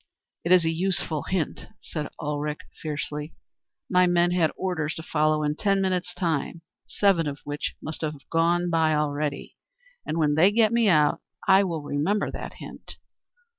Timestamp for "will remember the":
11.65-12.49